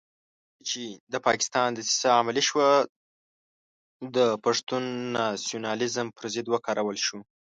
کله 0.49 0.63
چې 0.69 0.83
د 1.13 1.15
پاکستان 1.27 1.67
دسیسه 1.73 2.09
عملي 2.19 2.43
شوه 2.49 2.69
د 4.15 4.17
پښتون 4.43 4.83
ناسیونالېزم 5.17 6.07
پر 6.17 6.25
ضد 6.33 6.47
وکارول 6.49 6.97
شو. 7.05 7.19